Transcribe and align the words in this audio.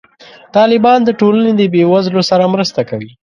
طالبان 0.55 0.99
د 1.03 1.09
ټولنې 1.19 1.51
د 1.55 1.61
بې 1.73 1.83
وزلو 1.91 2.21
سره 2.29 2.51
مرسته 2.53 2.81
کوي. 2.89 3.11